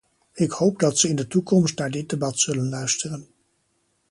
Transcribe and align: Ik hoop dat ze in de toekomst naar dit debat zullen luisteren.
Ik 0.33 0.51
hoop 0.51 0.79
dat 0.79 0.97
ze 0.97 1.07
in 1.09 1.15
de 1.15 1.27
toekomst 1.27 1.77
naar 1.77 1.91
dit 1.91 2.09
debat 2.09 2.39
zullen 2.39 2.69
luisteren. 2.69 3.27